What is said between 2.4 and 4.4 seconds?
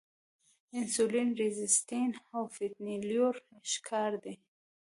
فېټي لیور ښکار دي-